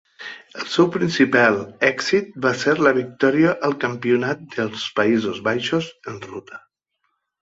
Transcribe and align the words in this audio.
El 0.61 0.69
seu 0.75 0.87
principal 0.95 1.59
èxit 1.89 2.31
va 2.45 2.53
ser 2.63 2.75
la 2.87 2.95
victòria 2.99 3.53
al 3.69 3.77
Campionat 3.85 4.41
dels 4.57 4.87
Països 5.01 5.43
Baixos 5.51 5.91
en 6.15 6.19
ruta. 6.33 6.63